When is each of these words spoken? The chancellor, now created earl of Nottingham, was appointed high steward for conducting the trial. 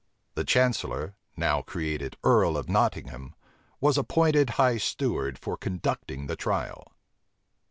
The 0.33 0.43
chancellor, 0.43 1.13
now 1.37 1.61
created 1.61 2.17
earl 2.23 2.57
of 2.57 2.67
Nottingham, 2.67 3.35
was 3.79 3.99
appointed 3.99 4.49
high 4.57 4.77
steward 4.77 5.37
for 5.37 5.55
conducting 5.57 6.25
the 6.25 6.35
trial. 6.35 6.91